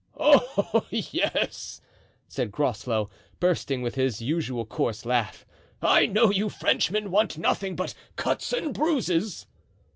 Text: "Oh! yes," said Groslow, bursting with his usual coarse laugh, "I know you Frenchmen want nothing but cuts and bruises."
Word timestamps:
"Oh! 0.19 0.87
yes," 0.89 1.79
said 2.27 2.49
Groslow, 2.51 3.11
bursting 3.39 3.83
with 3.83 3.93
his 3.93 4.19
usual 4.19 4.65
coarse 4.65 5.05
laugh, 5.05 5.45
"I 5.79 6.07
know 6.07 6.31
you 6.31 6.49
Frenchmen 6.49 7.11
want 7.11 7.37
nothing 7.37 7.75
but 7.75 7.93
cuts 8.15 8.51
and 8.51 8.73
bruises." 8.73 9.45